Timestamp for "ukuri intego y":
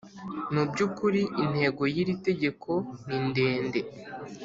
0.87-1.95